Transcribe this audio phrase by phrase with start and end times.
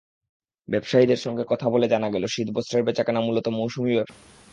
[0.69, 4.15] ব্যবসায়ীদের সঙ্গে কথা বলে জানা গেল, শীতবস্ত্রের বেচাকেনা মূলত মৌসুমি ব্যবসা।